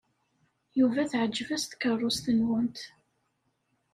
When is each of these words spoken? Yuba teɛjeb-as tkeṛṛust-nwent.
Yuba 0.79 1.01
teɛjeb-as 1.11 1.63
tkeṛṛust-nwent. 1.65 2.79